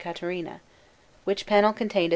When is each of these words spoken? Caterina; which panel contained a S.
Caterina; 0.01 0.61
which 1.25 1.45
panel 1.45 1.71
contained 1.73 2.09
a 2.09 2.09
S. 2.09 2.09